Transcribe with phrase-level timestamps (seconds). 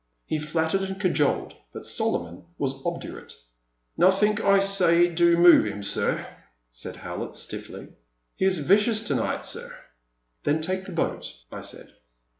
[0.25, 3.35] He flattered and cajoled, but Solomon was obdurate.
[3.97, 6.25] *'Nothink I say do move 'im, sir!"
[6.71, 7.89] said Howlett, stiffly;
[8.35, 9.71] he is vicious to night, sir."
[10.43, 11.93] Then take the boat," I said.